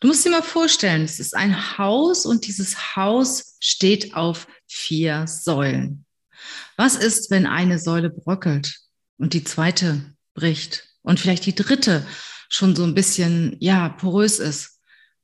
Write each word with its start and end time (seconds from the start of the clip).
Du 0.00 0.06
musst 0.06 0.24
dir 0.24 0.30
mal 0.30 0.42
vorstellen, 0.42 1.02
es 1.02 1.18
ist 1.18 1.34
ein 1.34 1.76
Haus 1.76 2.24
und 2.24 2.46
dieses 2.46 2.94
Haus 2.94 3.56
steht 3.60 4.14
auf 4.14 4.46
vier 4.66 5.26
Säulen. 5.26 6.04
Was 6.76 6.94
ist, 6.94 7.30
wenn 7.30 7.46
eine 7.46 7.80
Säule 7.80 8.08
bröckelt 8.08 8.78
und 9.16 9.34
die 9.34 9.42
zweite 9.42 10.14
bricht 10.34 10.88
und 11.02 11.18
vielleicht 11.18 11.46
die 11.46 11.54
dritte 11.54 12.06
schon 12.48 12.76
so 12.76 12.84
ein 12.84 12.94
bisschen, 12.94 13.56
ja, 13.58 13.88
porös 13.88 14.38
ist? 14.38 14.80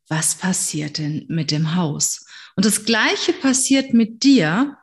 Was 0.08 0.34
passiert 0.34 0.98
denn 0.98 1.24
mit 1.28 1.52
dem 1.52 1.76
Haus? 1.76 2.26
Und 2.56 2.66
das 2.66 2.84
Gleiche 2.84 3.32
passiert 3.32 3.94
mit 3.94 4.24
dir, 4.24 4.76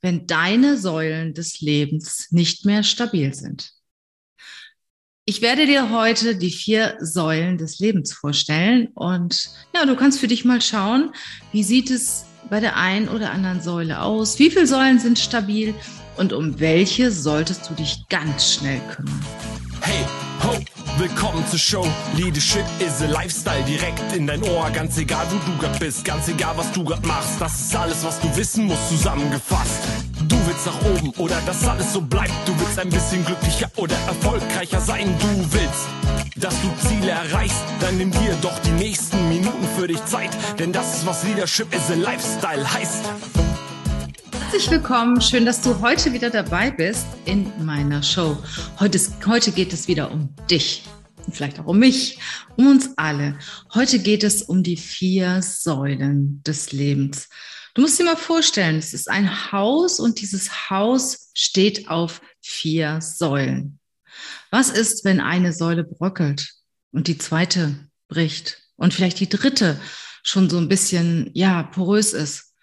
wenn 0.00 0.26
deine 0.26 0.76
Säulen 0.76 1.32
des 1.32 1.60
Lebens 1.60 2.26
nicht 2.30 2.64
mehr 2.64 2.82
stabil 2.82 3.32
sind. 3.34 3.72
Ich 5.24 5.40
werde 5.40 5.66
dir 5.66 5.90
heute 5.90 6.34
die 6.34 6.50
vier 6.50 6.96
Säulen 6.98 7.56
des 7.56 7.78
Lebens 7.78 8.12
vorstellen 8.12 8.88
und 8.94 9.50
ja, 9.72 9.86
du 9.86 9.94
kannst 9.94 10.18
für 10.18 10.26
dich 10.26 10.44
mal 10.44 10.60
schauen, 10.60 11.12
wie 11.52 11.62
sieht 11.62 11.92
es 11.92 12.24
bei 12.50 12.58
der 12.58 12.76
einen 12.76 13.08
oder 13.08 13.30
anderen 13.30 13.60
Säule 13.62 14.02
aus? 14.02 14.40
Wie 14.40 14.50
viele 14.50 14.66
Säulen 14.66 14.98
sind 14.98 15.20
stabil 15.20 15.76
und 16.16 16.32
um 16.32 16.58
welche 16.58 17.12
solltest 17.12 17.70
du 17.70 17.74
dich 17.74 18.08
ganz 18.08 18.52
schnell 18.52 18.80
kümmern? 18.92 19.24
Hey, 19.80 20.04
ho, 20.42 20.58
willkommen 20.98 21.46
zur 21.46 21.60
Show. 21.60 21.86
Leadership 22.16 22.64
is 22.80 23.00
a 23.00 23.06
Lifestyle 23.06 23.62
direkt 23.62 24.16
in 24.16 24.26
dein 24.26 24.42
Ohr. 24.42 24.70
Ganz 24.70 24.98
egal, 24.98 25.24
wo 25.30 25.38
du 25.52 25.56
grad 25.56 25.78
bist, 25.78 26.04
ganz 26.04 26.26
egal, 26.26 26.56
was 26.56 26.72
du 26.72 26.82
grad 26.82 27.06
machst. 27.06 27.40
Das 27.40 27.60
ist 27.60 27.76
alles, 27.76 28.02
was 28.02 28.18
du 28.18 28.36
wissen 28.36 28.64
musst, 28.64 28.88
zusammengefasst. 28.88 29.84
Du 30.42 30.48
willst 30.48 30.66
nach 30.66 30.84
oben 30.84 31.10
oder 31.18 31.40
dass 31.46 31.68
alles 31.68 31.92
so 31.92 32.00
bleibt. 32.00 32.32
Du 32.46 32.58
willst 32.58 32.76
ein 32.76 32.88
bisschen 32.88 33.24
glücklicher 33.24 33.70
oder 33.76 33.94
erfolgreicher 34.08 34.80
sein. 34.80 35.14
Du 35.20 35.52
willst, 35.52 35.86
dass 36.34 36.60
du 36.62 36.88
Ziele 36.88 37.12
erreichst. 37.12 37.62
Dann 37.80 37.96
nimm 37.96 38.10
dir 38.10 38.36
doch 38.42 38.58
die 38.58 38.72
nächsten 38.72 39.28
Minuten 39.28 39.64
für 39.78 39.86
dich 39.86 40.04
Zeit. 40.04 40.30
Denn 40.58 40.72
das 40.72 40.96
ist, 40.96 41.06
was 41.06 41.22
Leadership 41.22 41.72
is 41.72 41.88
a 41.92 41.94
Lifestyle 41.94 42.74
heißt. 42.74 43.04
Herzlich 44.40 44.68
willkommen. 44.68 45.20
Schön, 45.20 45.46
dass 45.46 45.60
du 45.60 45.80
heute 45.80 46.12
wieder 46.12 46.28
dabei 46.28 46.72
bist 46.72 47.06
in 47.24 47.52
meiner 47.64 48.02
Show. 48.02 48.36
Heute, 48.80 48.96
ist, 48.96 49.24
heute 49.24 49.52
geht 49.52 49.72
es 49.72 49.86
wieder 49.86 50.10
um 50.10 50.34
dich. 50.50 50.82
Und 51.24 51.36
vielleicht 51.36 51.60
auch 51.60 51.66
um 51.66 51.78
mich, 51.78 52.18
um 52.56 52.66
uns 52.66 52.90
alle. 52.96 53.38
Heute 53.74 54.00
geht 54.00 54.24
es 54.24 54.42
um 54.42 54.64
die 54.64 54.76
vier 54.76 55.40
Säulen 55.40 56.42
des 56.42 56.72
Lebens. 56.72 57.28
Du 57.74 57.80
musst 57.80 57.98
dir 57.98 58.04
mal 58.04 58.16
vorstellen, 58.16 58.76
es 58.76 58.92
ist 58.92 59.08
ein 59.08 59.50
Haus 59.50 59.98
und 59.98 60.20
dieses 60.20 60.68
Haus 60.68 61.30
steht 61.34 61.88
auf 61.88 62.20
vier 62.40 63.00
Säulen. 63.00 63.78
Was 64.50 64.68
ist, 64.68 65.04
wenn 65.06 65.20
eine 65.20 65.54
Säule 65.54 65.82
bröckelt 65.82 66.52
und 66.90 67.08
die 67.08 67.16
zweite 67.16 67.88
bricht 68.08 68.58
und 68.76 68.92
vielleicht 68.92 69.20
die 69.20 69.28
dritte 69.28 69.80
schon 70.22 70.50
so 70.50 70.58
ein 70.58 70.68
bisschen, 70.68 71.30
ja, 71.32 71.62
porös 71.62 72.12
ist? 72.12 72.54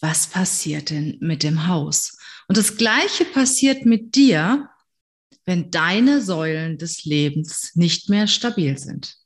Was 0.00 0.26
passiert 0.26 0.90
denn 0.90 1.16
mit 1.20 1.44
dem 1.44 1.68
Haus? 1.68 2.18
Und 2.48 2.58
das 2.58 2.76
Gleiche 2.76 3.24
passiert 3.24 3.86
mit 3.86 4.16
dir, 4.16 4.68
wenn 5.44 5.70
deine 5.70 6.20
Säulen 6.20 6.76
des 6.76 7.04
Lebens 7.04 7.70
nicht 7.74 8.08
mehr 8.08 8.26
stabil 8.26 8.76
sind. 8.78 9.16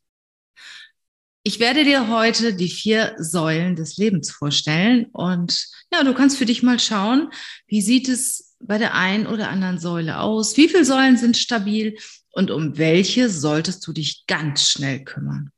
Ich 1.42 1.58
werde 1.58 1.84
dir 1.84 2.08
heute 2.08 2.52
die 2.52 2.68
vier 2.68 3.14
Säulen 3.16 3.74
des 3.74 3.96
Lebens 3.96 4.30
vorstellen 4.30 5.06
und 5.06 5.68
ja, 5.90 6.04
du 6.04 6.12
kannst 6.12 6.36
für 6.36 6.44
dich 6.44 6.62
mal 6.62 6.78
schauen, 6.78 7.30
wie 7.66 7.80
sieht 7.80 8.10
es 8.10 8.56
bei 8.60 8.76
der 8.76 8.94
einen 8.94 9.26
oder 9.26 9.48
anderen 9.48 9.78
Säule 9.78 10.20
aus? 10.20 10.58
Wie 10.58 10.68
viele 10.68 10.84
Säulen 10.84 11.16
sind 11.16 11.38
stabil 11.38 11.96
und 12.32 12.50
um 12.50 12.76
welche 12.76 13.30
solltest 13.30 13.86
du 13.86 13.94
dich 13.94 14.24
ganz 14.26 14.68
schnell 14.68 15.02
kümmern? 15.02 15.50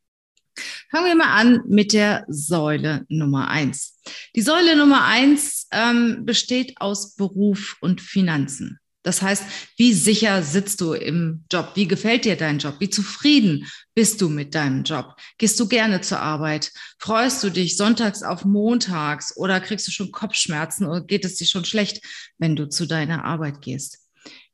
Fangen 0.89 1.07
wir 1.07 1.17
mal 1.17 1.35
an 1.35 1.63
mit 1.67 1.93
der 1.93 2.27
Säule 2.29 3.05
Nummer 3.09 3.49
eins. 3.49 3.99
Die 4.37 4.43
Säule 4.43 4.77
Nummer 4.77 5.05
eins 5.05 5.67
ähm, 5.73 6.25
besteht 6.25 6.81
aus 6.81 7.17
Beruf 7.17 7.77
und 7.81 8.01
Finanzen. 8.01 8.79
Das 9.03 9.21
heißt, 9.21 9.45
wie 9.77 9.93
sicher 9.95 10.43
sitzt 10.43 10.81
du 10.81 10.93
im 10.93 11.45
Job? 11.51 11.73
Wie 11.75 11.89
gefällt 11.89 12.25
dir 12.25 12.37
dein 12.37 12.59
Job? 12.59 12.77
Wie 12.79 12.91
zufrieden 12.91 13.67
bist 13.95 14.21
du 14.21 14.29
mit 14.29 14.55
deinem 14.55 14.85
Job? 14.85 15.17
Gehst 15.39 15.59
du 15.59 15.67
gerne 15.67 16.01
zur 16.03 16.21
Arbeit? 16.21 16.71
Freust 16.99 17.43
du 17.43 17.51
dich 17.51 17.77
sonntags 17.77 18.23
auf 18.23 18.45
montags 18.45 19.37
oder 19.37 19.61
kriegst 19.61 19.89
du 19.89 19.91
schon 19.91 20.13
Kopfschmerzen 20.13 20.87
oder 20.87 21.01
geht 21.01 21.25
es 21.25 21.35
dir 21.35 21.47
schon 21.47 21.65
schlecht, 21.65 22.01
wenn 22.39 22.55
du 22.55 22.69
zu 22.69 22.87
deiner 22.87 23.25
Arbeit 23.25 23.61
gehst? 23.61 23.99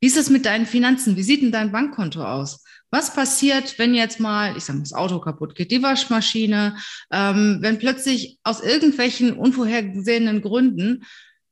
Wie 0.01 0.07
ist 0.07 0.17
es 0.17 0.31
mit 0.31 0.47
deinen 0.47 0.67
Finanzen? 0.67 1.17
Wie 1.17 1.23
sieht 1.23 1.43
denn 1.43 1.53
dein 1.53 1.73
Bankkonto 1.73 2.25
aus? 2.25 2.65
Was 2.91 3.13
passiert, 3.13 3.79
wenn 3.79 3.95
jetzt 3.95 4.19
mal, 4.19 4.57
ich 4.57 4.65
sage 4.65 4.79
mal, 4.79 4.85
das 4.85 4.95
Auto 4.95 5.21
kaputt 5.21 5.55
geht, 5.55 5.71
die 5.71 5.83
Waschmaschine, 5.83 6.79
ähm, 7.13 7.59
wenn 7.61 7.79
plötzlich 7.79 8.39
aus 8.45 8.63
irgendwelchen 8.63 9.35
unvorhergesehenen 9.35 10.41
Gründen 10.41 11.05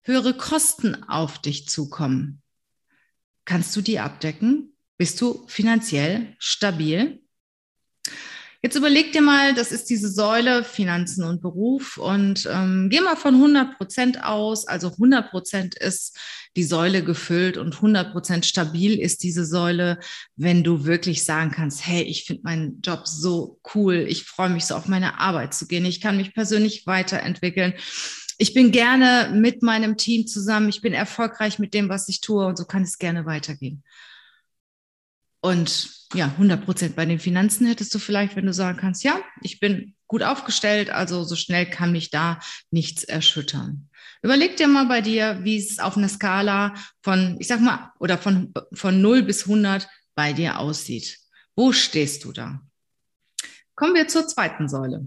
höhere 0.03 0.35
Kosten 0.35 1.05
auf 1.05 1.43
dich 1.43 1.69
zukommen? 1.69 2.41
Kannst 3.47 3.75
du 3.77 3.81
die 3.81 4.01
abdecken? 4.01 4.77
Bist 4.99 5.21
du 5.21 5.45
finanziell 5.47 6.35
stabil? 6.39 7.23
Jetzt 8.61 8.75
überleg 8.75 9.13
dir 9.13 9.23
mal, 9.23 9.55
das 9.55 9.71
ist 9.71 9.89
diese 9.91 10.11
Säule 10.11 10.65
Finanzen 10.65 11.23
und 11.23 11.41
Beruf 11.41 11.99
und 11.99 12.49
ähm, 12.53 12.89
geh 12.91 13.01
mal 13.01 13.15
von 13.15 13.35
100 13.35 13.77
Prozent 13.77 14.25
aus. 14.25 14.67
Also 14.67 14.89
100 14.91 15.31
Prozent 15.31 15.75
ist 15.77 16.19
die 16.57 16.65
Säule 16.65 17.05
gefüllt 17.05 17.59
und 17.59 17.77
100 17.77 18.11
Prozent 18.11 18.45
stabil 18.45 18.99
ist 18.99 19.23
diese 19.23 19.45
Säule, 19.45 20.01
wenn 20.35 20.65
du 20.65 20.85
wirklich 20.85 21.25
sagen 21.25 21.53
kannst, 21.53 21.87
hey, 21.87 22.03
ich 22.03 22.25
finde 22.25 22.43
meinen 22.43 22.81
Job 22.81 23.07
so 23.07 23.61
cool, 23.75 24.07
ich 24.09 24.25
freue 24.25 24.51
mich 24.51 24.65
so 24.65 24.75
auf 24.75 24.89
meine 24.89 25.21
Arbeit 25.21 25.55
zu 25.55 25.69
gehen, 25.69 25.85
ich 25.85 26.01
kann 26.01 26.17
mich 26.17 26.35
persönlich 26.35 26.87
weiterentwickeln 26.87 27.75
ich 28.39 28.55
bin 28.55 28.71
gerne 28.73 29.33
mit 29.35 29.63
meinem 29.63 29.97
Team 29.97 30.27
zusammen, 30.27 30.69
ich 30.69 30.81
bin 30.81 30.93
erfolgreich 30.93 31.59
mit 31.59 31.75
dem, 31.75 31.89
was 31.89 32.09
ich 32.09 32.21
tue 32.21 32.47
und 32.47 32.57
so 32.57 32.65
kann 32.65 32.83
es 32.83 32.99
gerne 32.99 33.27
weitergehen. 33.27 33.83
Und 35.41 35.91
ja, 36.15 36.27
100 36.27 36.65
Prozent 36.65 36.97
bei 36.97 37.05
den 37.05 37.19
Finanzen 37.19 37.67
hättest 37.67 37.95
du 37.95 37.99
vielleicht, 37.99 38.37
wenn 38.37 38.47
du 38.47 38.53
sagen 38.53 38.79
kannst, 38.79 39.05
ja, 39.05 39.21
ich 39.43 39.61
bin 39.61 39.95
gut 40.07 40.23
aufgestellt, 40.23 40.91
also 40.91 41.25
so 41.25 41.37
schnell 41.37 41.67
kann 41.67 41.93
mich 41.93 42.11
da 42.11 42.41
nichts 42.71 43.05
erschüttern. 43.05 43.89
Überleg 44.23 44.57
dir 44.57 44.69
mal 44.69 44.87
bei 44.87 45.01
dir, 45.01 45.41
wie 45.43 45.57
es 45.57 45.79
auf 45.79 45.97
einer 45.97 46.09
Skala 46.09 46.75
von, 47.03 47.37
ich 47.39 47.47
sag 47.47 47.61
mal, 47.61 47.93
oder 48.01 48.19
von, 48.19 48.53
von 48.73 49.01
0 49.01 49.23
bis 49.23 49.43
100 49.43 49.89
bei 50.15 50.33
dir 50.33 50.59
aussieht. 50.59 51.19
Wo 51.55 51.73
stehst 51.73 52.25
du 52.25 52.33
da? 52.33 52.61
Kommen 53.75 53.95
wir 53.95 54.09
zur 54.09 54.27
zweiten 54.27 54.69
Säule. 54.69 55.07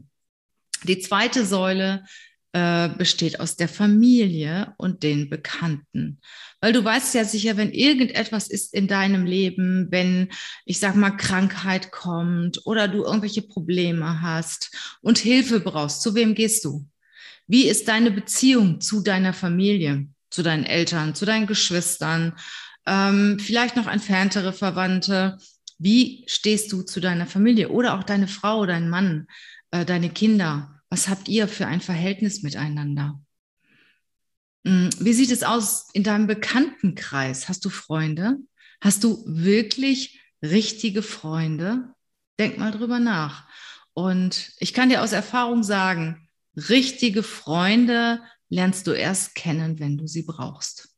Die 0.84 1.00
zweite 1.00 1.46
Säule 1.46 2.06
äh, 2.54 2.90
besteht 2.90 3.40
aus 3.40 3.56
der 3.56 3.68
Familie 3.68 4.74
und 4.78 5.04
den 5.04 5.30
Bekannten. 5.30 6.20
Weil 6.62 6.74
du 6.74 6.84
weißt 6.84 7.14
ja 7.14 7.24
sicher, 7.24 7.58
wenn 7.58 7.72
irgendetwas 7.72 8.50
ist 8.50 8.74
in 8.74 8.88
deinem 8.88 9.26
Leben, 9.26 9.88
wenn, 9.92 10.30
ich 10.66 10.80
sag 10.80 10.96
mal, 10.96 11.12
Krankheit 11.12 11.92
kommt 11.92 12.66
oder 12.66 12.88
du 12.88 13.04
irgendwelche 13.04 13.44
Probleme 13.44 14.22
hast 14.22 14.98
und 15.02 15.20
Hilfe 15.20 15.60
brauchst, 15.60 16.02
zu 16.02 16.16
wem 16.16 16.34
gehst 16.34 16.66
du? 16.66 16.88
Wie 17.48 17.68
ist 17.68 17.88
deine 17.88 18.12
Beziehung 18.12 18.82
zu 18.82 19.02
deiner 19.02 19.34
Familie, 19.34 20.08
zu 20.30 20.44
deinen 20.44 20.66
Eltern, 20.66 21.16
zu 21.16 21.26
deinen 21.26 21.48
Geschwistern, 21.48 22.34
ähm, 22.86 23.40
vielleicht 23.40 23.76
noch 23.76 23.88
entferntere 23.88 24.54
Verwandte? 24.54 25.38
Wie 25.78 26.26
stehst 26.28 26.72
du 26.72 26.82
zu 26.82 27.00
deiner 27.00 27.26
Familie 27.26 27.70
oder 27.70 27.98
auch 27.98 28.04
deine 28.04 28.28
Frau, 28.28 28.66
dein 28.66 28.90
Mann, 28.90 29.28
äh, 29.72 29.86
deine 29.86 30.10
Kinder? 30.10 30.79
Was 30.90 31.08
habt 31.08 31.28
ihr 31.28 31.48
für 31.48 31.68
ein 31.68 31.82
Verhältnis 31.82 32.42
miteinander? 32.42 33.22
Hm, 34.66 34.90
wie 35.00 35.14
sieht 35.14 35.32
es 35.32 35.44
aus 35.44 35.90
in 35.94 36.04
deinem 36.04 36.28
Bekanntenkreis? 36.28 37.48
Hast 37.48 37.64
du 37.66 37.70
Freunde? 37.70 38.38
Hast 38.82 39.04
du 39.04 39.24
wirklich 39.26 40.22
richtige 40.42 41.02
Freunde? 41.02 41.94
Denk 42.40 42.58
mal 42.58 42.72
drüber 42.72 43.00
nach. 43.00 43.48
Und 43.94 44.54
ich 44.60 44.74
kann 44.74 44.90
dir 44.90 45.04
aus 45.04 45.12
Erfahrung 45.12 45.64
sagen, 45.64 46.30
richtige 46.56 47.24
Freunde 47.24 48.22
lernst 48.50 48.88
du 48.88 48.92
erst 48.92 49.36
kennen, 49.36 49.80
wenn 49.80 49.98
du 49.98 50.08
sie 50.08 50.24
brauchst. 50.24 50.90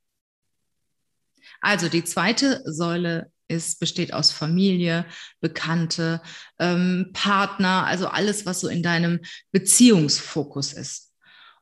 Also 1.59 1.89
die 1.89 2.03
zweite 2.03 2.63
Säule 2.65 3.30
ist, 3.51 3.79
besteht 3.79 4.13
aus 4.13 4.31
Familie, 4.31 5.05
Bekannte, 5.39 6.21
ähm, 6.59 7.11
Partner, 7.13 7.85
also 7.85 8.07
alles, 8.07 8.45
was 8.45 8.61
so 8.61 8.67
in 8.67 8.81
deinem 8.81 9.19
Beziehungsfokus 9.51 10.73
ist. 10.73 11.11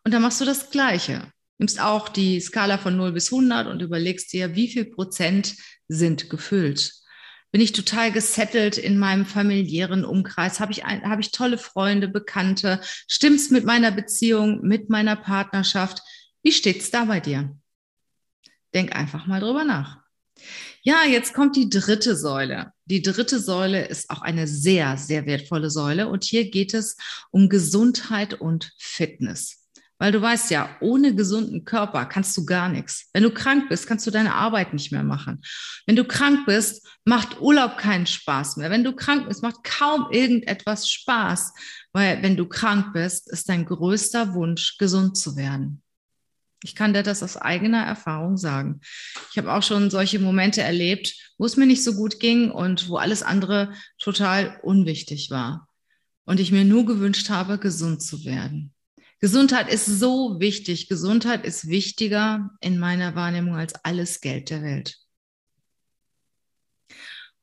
Und 0.03 0.13
dann 0.13 0.21
machst 0.21 0.39
du 0.39 0.45
das 0.45 0.69
Gleiche. 0.69 1.31
Nimmst 1.57 1.81
auch 1.81 2.07
die 2.07 2.39
Skala 2.39 2.77
von 2.77 2.95
0 2.95 3.11
bis 3.11 3.33
100 3.33 3.67
und 3.67 3.81
überlegst 3.81 4.31
dir, 4.31 4.55
wie 4.55 4.69
viel 4.69 4.85
Prozent 4.85 5.55
sind 5.89 6.29
gefüllt. 6.29 6.93
Bin 7.51 7.61
ich 7.61 7.71
total 7.71 8.11
gesettelt 8.11 8.77
in 8.77 8.99
meinem 8.99 9.25
familiären 9.25 10.05
Umkreis? 10.05 10.59
Habe 10.59 10.71
ich, 10.71 10.85
hab 10.85 11.19
ich 11.19 11.31
tolle 11.31 11.57
Freunde, 11.57 12.07
Bekannte? 12.07 12.79
Stimmt's 13.07 13.49
mit 13.49 13.65
meiner 13.65 13.91
Beziehung, 13.91 14.61
mit 14.61 14.89
meiner 14.89 15.15
Partnerschaft? 15.15 16.01
Wie 16.43 16.51
steht's 16.51 16.91
da 16.91 17.05
bei 17.05 17.19
dir? 17.19 17.57
Denk 18.73 18.95
einfach 18.95 19.25
mal 19.25 19.39
drüber 19.39 19.63
nach. 19.63 19.99
Ja, 20.83 21.03
jetzt 21.05 21.33
kommt 21.33 21.55
die 21.55 21.69
dritte 21.69 22.15
Säule. 22.15 22.71
Die 22.85 23.01
dritte 23.01 23.39
Säule 23.39 23.85
ist 23.87 24.09
auch 24.09 24.21
eine 24.21 24.47
sehr, 24.47 24.97
sehr 24.97 25.25
wertvolle 25.25 25.69
Säule. 25.69 26.07
Und 26.07 26.23
hier 26.23 26.49
geht 26.49 26.73
es 26.73 26.95
um 27.31 27.49
Gesundheit 27.49 28.35
und 28.35 28.71
Fitness. 28.77 29.59
Weil 30.01 30.13
du 30.13 30.21
weißt 30.21 30.49
ja, 30.51 30.77
ohne 30.79 31.13
gesunden 31.13 31.65
Körper 31.65 32.05
kannst 32.05 32.35
du 32.37 32.45
gar 32.45 32.69
nichts. 32.69 33.09
Wenn 33.11 33.23
du 33.23 33.31
krank 33.31 33.67
bist, 33.67 33.85
kannst 33.85 34.07
du 34.07 34.11
deine 34.11 34.33
Arbeit 34.33 34.71
nicht 34.71 34.93
mehr 34.93 35.03
machen. 35.03 35.41
Wenn 35.85 35.97
du 35.97 36.05
krank 36.05 36.45
bist, 36.45 36.87
macht 37.03 37.41
Urlaub 37.41 37.77
keinen 37.77 38.07
Spaß 38.07 38.55
mehr. 38.55 38.69
Wenn 38.69 38.85
du 38.85 38.93
krank 38.93 39.27
bist, 39.27 39.43
macht 39.43 39.61
kaum 39.65 40.07
irgendetwas 40.11 40.89
Spaß. 40.89 41.53
Weil 41.91 42.23
wenn 42.23 42.37
du 42.37 42.47
krank 42.47 42.93
bist, 42.93 43.29
ist 43.29 43.49
dein 43.49 43.65
größter 43.65 44.33
Wunsch, 44.33 44.77
gesund 44.77 45.17
zu 45.17 45.35
werden. 45.35 45.83
Ich 46.63 46.75
kann 46.75 46.93
dir 46.93 47.03
das 47.03 47.23
aus 47.23 47.37
eigener 47.37 47.83
Erfahrung 47.83 48.37
sagen. 48.37 48.81
Ich 49.31 49.37
habe 49.37 49.53
auch 49.53 49.63
schon 49.63 49.89
solche 49.89 50.19
Momente 50.19 50.61
erlebt, 50.61 51.15
wo 51.37 51.45
es 51.45 51.55
mir 51.55 51.65
nicht 51.65 51.83
so 51.83 51.93
gut 51.93 52.19
ging 52.19 52.51
und 52.51 52.89
wo 52.89 52.97
alles 52.97 53.23
andere 53.23 53.73
total 53.97 54.59
unwichtig 54.61 55.29
war. 55.29 55.67
Und 56.25 56.39
ich 56.39 56.51
mir 56.51 56.65
nur 56.65 56.85
gewünscht 56.85 57.29
habe, 57.29 57.57
gesund 57.57 58.03
zu 58.03 58.25
werden. 58.25 58.73
Gesundheit 59.21 59.71
ist 59.71 59.85
so 59.85 60.39
wichtig. 60.39 60.89
Gesundheit 60.89 61.45
ist 61.45 61.67
wichtiger 61.67 62.51
in 62.61 62.77
meiner 62.77 63.15
Wahrnehmung 63.15 63.55
als 63.55 63.73
alles 63.83 64.21
Geld 64.21 64.49
der 64.49 64.61
Welt. 64.61 64.97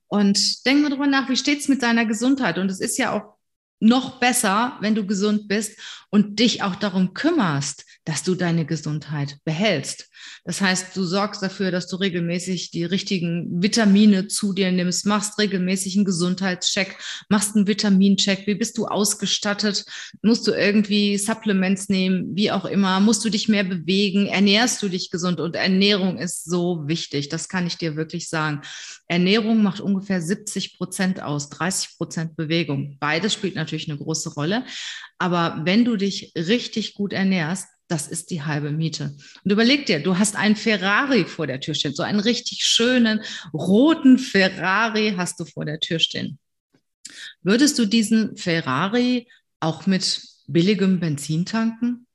Und 0.09 0.65
denk 0.67 0.83
mal 0.83 0.91
drüber 0.91 1.07
nach, 1.07 1.29
wie 1.29 1.37
steht's 1.37 1.69
mit 1.69 1.83
deiner 1.83 2.07
Gesundheit? 2.07 2.59
Und 2.59 2.71
es 2.71 2.81
ist 2.81 2.97
ja 2.97 3.13
auch 3.13 3.36
noch 3.81 4.21
besser, 4.21 4.77
wenn 4.81 4.95
du 4.95 5.07
gesund 5.07 5.49
bist 5.49 5.79
und 6.11 6.39
dich 6.39 6.63
auch 6.63 6.77
darum 6.77 7.15
kümmerst, 7.15 7.85
dass 8.05 8.23
du 8.23 8.37
deine 8.37 8.65
Gesundheit 8.65 9.39
behältst. 9.45 10.09
Das 10.45 10.61
heißt, 10.61 10.97
du 10.97 11.03
sorgst 11.03 11.43
dafür, 11.43 11.73
dass 11.73 11.89
du 11.89 11.97
regelmäßig 11.97 12.71
die 12.71 12.85
richtigen 12.85 13.61
Vitamine 13.61 14.29
zu 14.29 14.53
dir 14.53 14.71
nimmst, 14.71 15.07
machst 15.07 15.39
regelmäßig 15.39 15.97
einen 15.97 16.05
Gesundheitscheck, 16.05 16.97
machst 17.29 17.57
einen 17.57 17.67
Vitamincheck. 17.67 18.47
Wie 18.47 18.55
bist 18.55 18.79
du 18.79 18.87
ausgestattet? 18.87 19.85
Musst 20.23 20.47
du 20.47 20.53
irgendwie 20.53 21.19
Supplements 21.19 21.89
nehmen? 21.89 22.37
Wie 22.37 22.53
auch 22.53 22.65
immer. 22.65 23.01
Musst 23.01 23.25
du 23.25 23.29
dich 23.29 23.49
mehr 23.49 23.65
bewegen? 23.65 24.27
Ernährst 24.27 24.81
du 24.83 24.89
dich 24.89 25.11
gesund? 25.11 25.41
Und 25.41 25.57
Ernährung 25.57 26.19
ist 26.19 26.45
so 26.45 26.87
wichtig. 26.87 27.29
Das 27.29 27.49
kann 27.49 27.67
ich 27.67 27.77
dir 27.77 27.97
wirklich 27.97 28.29
sagen. 28.29 28.63
Ernährung 29.09 29.65
macht 29.65 29.81
ungefähr 29.81 30.23
70 30.23 30.79
Prozent 30.79 31.21
aus, 31.21 31.51
30 31.51 31.97
Prozent 31.99 32.37
Bewegung. 32.37 32.97
Beides 33.01 33.35
spielt 33.35 33.57
natürlich 33.57 33.66
eine 33.73 33.99
große 33.99 34.35
Rolle. 34.35 34.65
Aber 35.19 35.63
wenn 35.65 35.85
du 35.85 35.97
dich 35.97 36.33
richtig 36.37 36.95
gut 36.95 37.13
ernährst, 37.13 37.69
das 37.89 38.09
ist 38.09 38.31
die 38.31 38.43
halbe 38.43 38.71
Miete. 38.71 39.17
Und 39.45 39.51
überleg 39.51 39.87
dir, 39.87 40.03
du 40.03 40.19
hast 40.19 40.37
einen 40.37 40.57
Ferrari 40.57 41.25
vor 41.25 41.47
der 41.47 41.61
Tür 41.61 41.75
stehen, 41.75 41.95
so 41.95 42.03
einen 42.03 42.21
richtig 42.21 42.65
schönen 42.65 43.21
roten 43.53 44.19
Ferrari 44.19 45.15
hast 45.17 45.39
du 45.39 45.45
vor 45.45 45.65
der 45.65 45.79
Tür 45.79 45.99
stehen. 45.99 46.39
Würdest 47.43 47.79
du 47.79 47.87
diesen 47.87 48.37
Ferrari 48.37 49.29
auch 49.61 49.87
mit 49.87 50.21
billigem 50.49 50.99
Benzin 50.99 51.47
tanken? 51.47 52.07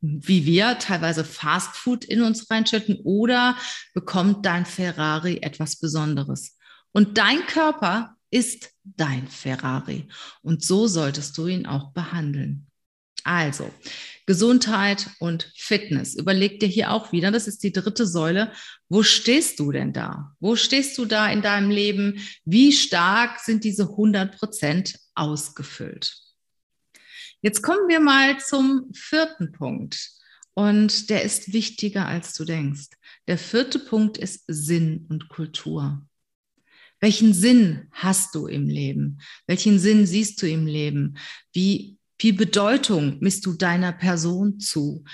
Wie 0.00 0.44
wir 0.44 0.78
teilweise 0.78 1.24
Fastfood 1.24 2.04
in 2.04 2.22
uns 2.22 2.50
reinschütten 2.50 3.00
oder 3.04 3.56
bekommt 3.94 4.44
dein 4.44 4.66
Ferrari 4.66 5.38
etwas 5.42 5.76
Besonderes? 5.76 6.56
Und 6.92 7.18
dein 7.18 7.46
Körper 7.46 8.15
ist 8.30 8.70
dein 8.84 9.28
Ferrari. 9.28 10.08
Und 10.42 10.64
so 10.64 10.86
solltest 10.86 11.36
du 11.38 11.46
ihn 11.46 11.66
auch 11.66 11.92
behandeln. 11.92 12.66
Also, 13.24 13.72
Gesundheit 14.26 15.10
und 15.18 15.52
Fitness. 15.56 16.14
Überleg 16.14 16.60
dir 16.60 16.68
hier 16.68 16.92
auch 16.92 17.10
wieder, 17.10 17.32
das 17.32 17.48
ist 17.48 17.64
die 17.64 17.72
dritte 17.72 18.06
Säule. 18.06 18.52
Wo 18.88 19.02
stehst 19.02 19.58
du 19.58 19.72
denn 19.72 19.92
da? 19.92 20.36
Wo 20.38 20.54
stehst 20.54 20.96
du 20.96 21.06
da 21.06 21.28
in 21.28 21.42
deinem 21.42 21.70
Leben? 21.70 22.20
Wie 22.44 22.72
stark 22.72 23.40
sind 23.40 23.64
diese 23.64 23.84
100 23.84 24.38
Prozent 24.38 24.98
ausgefüllt? 25.16 26.16
Jetzt 27.42 27.62
kommen 27.62 27.88
wir 27.88 28.00
mal 28.00 28.38
zum 28.38 28.92
vierten 28.92 29.52
Punkt. 29.52 30.10
Und 30.54 31.10
der 31.10 31.22
ist 31.22 31.52
wichtiger, 31.52 32.06
als 32.06 32.32
du 32.32 32.44
denkst. 32.44 32.90
Der 33.26 33.38
vierte 33.38 33.78
Punkt 33.78 34.18
ist 34.18 34.44
Sinn 34.46 35.06
und 35.10 35.28
Kultur. 35.28 36.06
Welchen 37.00 37.34
Sinn 37.34 37.88
hast 37.92 38.34
du 38.34 38.46
im 38.46 38.68
Leben? 38.68 39.20
Welchen 39.46 39.78
Sinn 39.78 40.06
siehst 40.06 40.40
du 40.40 40.48
im 40.48 40.66
Leben? 40.66 41.18
Wie 41.52 41.98
viel 42.18 42.32
Bedeutung 42.32 43.18
misst 43.20 43.44
du 43.44 43.52
deiner 43.52 43.92
Person 43.92 44.58
zu? 44.58 45.04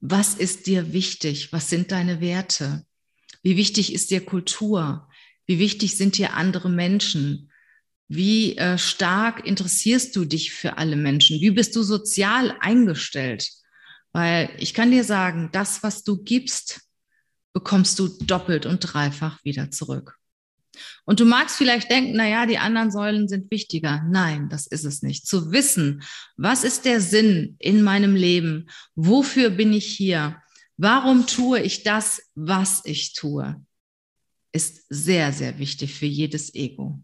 Was 0.00 0.34
ist 0.34 0.66
dir 0.66 0.92
wichtig? 0.92 1.52
Was 1.52 1.68
sind 1.68 1.92
deine 1.92 2.20
Werte? 2.20 2.84
Wie 3.42 3.56
wichtig 3.56 3.92
ist 3.92 4.10
dir 4.10 4.24
Kultur? 4.24 5.08
Wie 5.46 5.58
wichtig 5.58 5.96
sind 5.96 6.16
dir 6.16 6.34
andere 6.34 6.70
Menschen? 6.70 7.50
Wie 8.08 8.56
äh, 8.56 8.78
stark 8.78 9.46
interessierst 9.46 10.16
du 10.16 10.24
dich 10.24 10.52
für 10.52 10.78
alle 10.78 10.96
Menschen? 10.96 11.40
Wie 11.40 11.50
bist 11.50 11.76
du 11.76 11.82
sozial 11.82 12.56
eingestellt? 12.60 13.50
Weil 14.12 14.50
ich 14.58 14.72
kann 14.72 14.90
dir 14.90 15.04
sagen, 15.04 15.50
das, 15.52 15.82
was 15.82 16.04
du 16.04 16.22
gibst, 16.22 16.80
bekommst 17.52 17.98
du 17.98 18.08
doppelt 18.08 18.64
und 18.64 18.80
dreifach 18.80 19.44
wieder 19.44 19.70
zurück. 19.70 20.17
Und 21.04 21.20
du 21.20 21.24
magst 21.24 21.56
vielleicht 21.56 21.90
denken, 21.90 22.12
na 22.16 22.28
ja, 22.28 22.46
die 22.46 22.58
anderen 22.58 22.90
Säulen 22.90 23.28
sind 23.28 23.50
wichtiger. 23.50 24.04
Nein, 24.08 24.48
das 24.48 24.66
ist 24.66 24.84
es 24.84 25.02
nicht. 25.02 25.26
Zu 25.26 25.52
wissen, 25.52 26.02
was 26.36 26.64
ist 26.64 26.84
der 26.84 27.00
Sinn 27.00 27.56
in 27.58 27.82
meinem 27.82 28.14
Leben? 28.14 28.68
Wofür 28.94 29.50
bin 29.50 29.72
ich 29.72 29.86
hier? 29.86 30.40
Warum 30.76 31.26
tue 31.26 31.60
ich 31.60 31.82
das, 31.82 32.22
was 32.34 32.82
ich 32.84 33.12
tue? 33.12 33.60
Ist 34.52 34.84
sehr, 34.88 35.32
sehr 35.32 35.58
wichtig 35.58 35.94
für 35.94 36.06
jedes 36.06 36.54
Ego. 36.54 37.00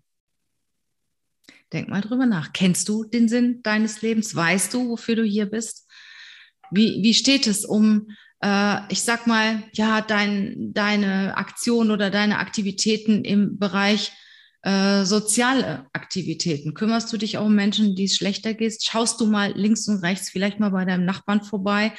Denk 1.73 1.89
mal 1.89 2.01
drüber 2.01 2.27
nach. 2.27 2.53
Kennst 2.53 2.89
du 2.89 3.05
den 3.05 3.29
Sinn 3.29 3.63
deines 3.63 4.01
Lebens? 4.01 4.35
Weißt 4.35 4.73
du, 4.73 4.91
wofür 4.91 5.17
du 5.17 5.25
hier 5.25 5.47
bist? 5.47 5.91
Wie, 6.71 7.03
wie 7.03 7.15
steht 7.15 7.47
es 7.47 7.65
um 7.65 8.09
äh, 8.41 8.81
ich 8.89 9.03
sag 9.03 9.27
mal, 9.27 9.63
ja, 9.73 10.01
dein, 10.01 10.73
deine 10.73 11.37
Aktion 11.37 11.91
oder 11.91 12.11
deine 12.11 12.39
Aktivitäten 12.39 13.25
im 13.25 13.59
Bereich 13.59 14.13
äh, 14.63 15.05
soziale 15.05 15.87
Aktivitäten? 15.93 16.75
Kümmerst 16.75 17.13
du 17.13 17.17
dich 17.17 17.39
auch 17.39 17.47
um 17.47 17.55
Menschen, 17.55 17.95
die 17.95 18.05
es 18.05 18.17
schlechter 18.17 18.55
geht? 18.55 18.83
Schaust 18.83 19.21
du 19.21 19.27
mal 19.27 19.53
links 19.53 19.89
und 19.89 20.03
rechts 20.03 20.31
vielleicht 20.31 20.61
mal 20.61 20.71
bei 20.71 20.85
deinem 20.85 21.05
Nachbarn 21.05 21.43
vorbei? 21.43 21.93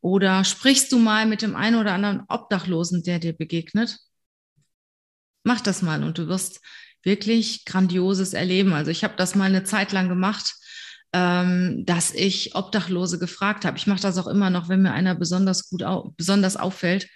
Oder 0.00 0.44
sprichst 0.44 0.92
du 0.92 0.98
mal 0.98 1.26
mit 1.26 1.42
dem 1.42 1.56
einen 1.56 1.76
oder 1.76 1.92
anderen 1.92 2.22
Obdachlosen, 2.28 3.02
der 3.02 3.18
dir 3.18 3.32
begegnet? 3.32 3.98
Mach 5.42 5.60
das 5.60 5.82
mal 5.82 6.02
und 6.02 6.18
du 6.18 6.28
wirst 6.28 6.60
wirklich 7.02 7.64
Grandioses 7.64 8.32
erleben. 8.32 8.72
Also 8.72 8.90
ich 8.90 9.04
habe 9.04 9.14
das 9.16 9.34
mal 9.34 9.44
eine 9.44 9.64
Zeit 9.64 9.92
lang 9.92 10.08
gemacht 10.08 10.54
dass 11.84 12.12
ich 12.12 12.54
Obdachlose 12.54 13.18
gefragt 13.18 13.64
habe. 13.64 13.78
Ich 13.78 13.86
mache 13.86 14.02
das 14.02 14.18
auch 14.18 14.26
immer 14.26 14.50
noch, 14.50 14.68
wenn 14.68 14.82
mir 14.82 14.92
einer 14.92 15.14
besonders 15.14 15.70
gut 15.70 15.82
au 15.82 16.12
besonders 16.16 16.56
auffällt. 16.56 17.08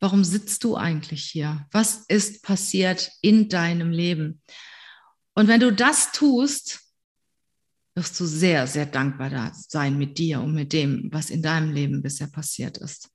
Warum 0.00 0.24
sitzt 0.24 0.62
du 0.64 0.76
eigentlich 0.76 1.24
hier? 1.24 1.66
Was 1.72 2.04
ist 2.08 2.42
passiert 2.42 3.10
in 3.22 3.48
deinem 3.48 3.90
Leben? 3.90 4.42
Und 5.34 5.48
wenn 5.48 5.60
du 5.60 5.72
das 5.72 6.12
tust, 6.12 6.80
wirst 7.94 8.20
du 8.20 8.26
sehr, 8.26 8.66
sehr 8.66 8.86
dankbar 8.86 9.52
sein 9.68 9.96
mit 9.96 10.18
dir 10.18 10.40
und 10.40 10.54
mit 10.54 10.72
dem, 10.72 11.08
was 11.12 11.30
in 11.30 11.42
deinem 11.42 11.72
Leben 11.72 12.02
bisher 12.02 12.26
passiert 12.26 12.76
ist. 12.78 13.08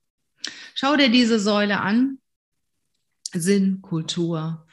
Schau 0.74 0.96
dir 0.96 1.08
diese 1.08 1.38
Säule 1.38 1.80
an. 1.80 2.18
Sinn, 3.32 3.80
Kultur. 3.80 4.66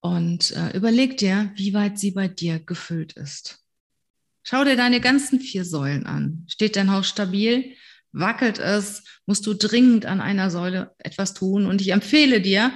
Und 0.00 0.50
äh, 0.52 0.76
überleg 0.76 1.16
dir, 1.16 1.52
wie 1.56 1.72
weit 1.72 1.98
sie 1.98 2.10
bei 2.10 2.28
dir 2.28 2.60
gefüllt 2.60 3.14
ist. 3.14 3.63
Schau 4.44 4.62
dir 4.62 4.76
deine 4.76 5.00
ganzen 5.00 5.40
vier 5.40 5.64
Säulen 5.64 6.04
an. 6.04 6.44
Steht 6.48 6.76
dein 6.76 6.92
Haus 6.92 7.08
stabil? 7.08 7.74
Wackelt 8.12 8.58
es? 8.58 9.02
Musst 9.24 9.46
du 9.46 9.54
dringend 9.54 10.04
an 10.04 10.20
einer 10.20 10.50
Säule 10.50 10.92
etwas 10.98 11.32
tun? 11.32 11.64
Und 11.64 11.80
ich 11.80 11.92
empfehle 11.92 12.42
dir, 12.42 12.72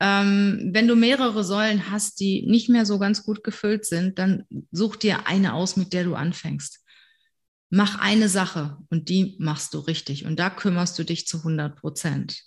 ähm, 0.00 0.70
wenn 0.72 0.88
du 0.88 0.96
mehrere 0.96 1.44
Säulen 1.44 1.90
hast, 1.92 2.18
die 2.18 2.44
nicht 2.46 2.68
mehr 2.68 2.84
so 2.84 2.98
ganz 2.98 3.22
gut 3.22 3.44
gefüllt 3.44 3.86
sind, 3.86 4.18
dann 4.18 4.44
such 4.72 4.96
dir 4.96 5.28
eine 5.28 5.54
aus, 5.54 5.76
mit 5.76 5.92
der 5.92 6.02
du 6.02 6.16
anfängst. 6.16 6.80
Mach 7.70 8.00
eine 8.00 8.28
Sache 8.28 8.78
und 8.90 9.08
die 9.08 9.36
machst 9.38 9.74
du 9.74 9.78
richtig. 9.78 10.26
Und 10.26 10.40
da 10.40 10.50
kümmerst 10.50 10.98
du 10.98 11.04
dich 11.04 11.28
zu 11.28 11.38
100 11.38 11.76
Prozent. 11.76 12.42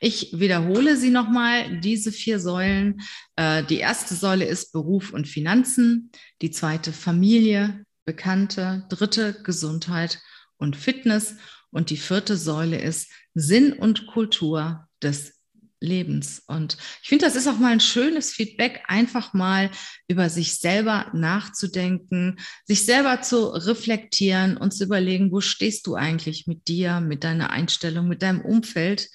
Ich 0.00 0.38
wiederhole 0.38 0.98
sie 0.98 1.10
nochmal, 1.10 1.80
diese 1.80 2.12
vier 2.12 2.38
Säulen. 2.38 3.00
Äh, 3.36 3.64
die 3.64 3.78
erste 3.78 4.14
Säule 4.14 4.44
ist 4.44 4.72
Beruf 4.72 5.14
und 5.14 5.26
Finanzen, 5.26 6.10
die 6.42 6.50
zweite 6.50 6.92
Familie, 6.92 7.86
Bekannte, 8.04 8.84
dritte 8.88 9.42
Gesundheit 9.42 10.20
und 10.56 10.76
Fitness 10.76 11.36
und 11.70 11.90
die 11.90 11.96
vierte 11.96 12.36
Säule 12.36 12.80
ist 12.80 13.10
Sinn 13.34 13.72
und 13.72 14.06
Kultur 14.06 14.88
des 15.02 15.42
Lebens. 15.82 16.42
Und 16.46 16.78
ich 17.02 17.08
finde, 17.08 17.26
das 17.26 17.36
ist 17.36 17.48
auch 17.48 17.58
mal 17.58 17.72
ein 17.72 17.80
schönes 17.80 18.32
Feedback, 18.32 18.82
einfach 18.86 19.34
mal 19.34 19.70
über 20.08 20.30
sich 20.30 20.58
selber 20.58 21.10
nachzudenken, 21.12 22.38
sich 22.64 22.86
selber 22.86 23.20
zu 23.22 23.48
reflektieren 23.48 24.56
und 24.56 24.72
zu 24.72 24.84
überlegen, 24.84 25.32
wo 25.32 25.40
stehst 25.40 25.86
du 25.86 25.94
eigentlich 25.94 26.46
mit 26.46 26.68
dir, 26.68 27.00
mit 27.00 27.24
deiner 27.24 27.50
Einstellung, 27.50 28.08
mit 28.08 28.22
deinem 28.22 28.40
Umfeld 28.40 29.08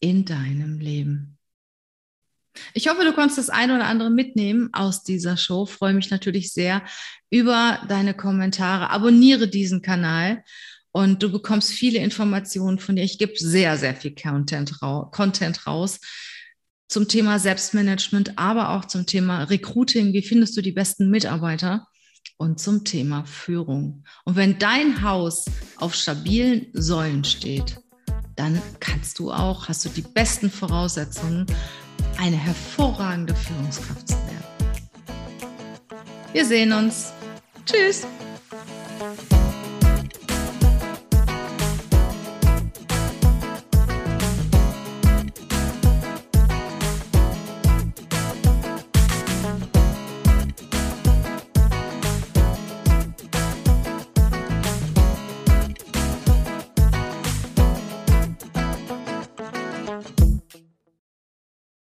in 0.00 0.24
deinem 0.24 0.80
Leben. 0.80 1.38
Ich 2.74 2.88
hoffe, 2.88 3.04
du 3.04 3.12
konntest 3.12 3.38
das 3.38 3.50
eine 3.50 3.74
oder 3.74 3.86
andere 3.86 4.10
mitnehmen 4.10 4.70
aus 4.72 5.02
dieser 5.02 5.36
Show. 5.36 5.66
Freue 5.66 5.94
mich 5.94 6.10
natürlich 6.10 6.52
sehr 6.52 6.82
über 7.30 7.80
deine 7.88 8.14
Kommentare. 8.14 8.90
Abonniere 8.90 9.48
diesen 9.48 9.82
Kanal 9.82 10.42
und 10.90 11.22
du 11.22 11.30
bekommst 11.30 11.70
viele 11.70 11.98
Informationen 11.98 12.78
von 12.78 12.96
dir. 12.96 13.02
Ich 13.02 13.18
gebe 13.18 13.32
sehr, 13.36 13.76
sehr 13.76 13.94
viel 13.94 14.14
Content, 14.14 14.78
Content 14.80 15.66
raus 15.66 16.00
zum 16.88 17.08
Thema 17.08 17.38
Selbstmanagement, 17.38 18.38
aber 18.38 18.70
auch 18.70 18.84
zum 18.84 19.06
Thema 19.06 19.44
Recruiting. 19.44 20.12
Wie 20.12 20.22
findest 20.22 20.56
du 20.56 20.60
die 20.60 20.72
besten 20.72 21.10
Mitarbeiter? 21.10 21.86
Und 22.36 22.60
zum 22.60 22.84
Thema 22.84 23.24
Führung. 23.24 24.04
Und 24.24 24.36
wenn 24.36 24.58
dein 24.58 25.02
Haus 25.02 25.44
auf 25.76 25.94
stabilen 25.94 26.66
Säulen 26.72 27.24
steht, 27.24 27.78
dann 28.36 28.60
kannst 28.80 29.18
du 29.18 29.30
auch, 29.30 29.68
hast 29.68 29.84
du 29.84 29.88
die 29.88 30.02
besten 30.02 30.50
Voraussetzungen, 30.50 31.46
eine 32.18 32.36
hervorragende 32.36 33.34
Führungskraft 33.34 34.08
zu 34.08 34.14
werden. 34.14 34.32
Wir 36.32 36.44
sehen 36.44 36.72
uns. 36.72 37.12
Tschüss. 37.66 38.06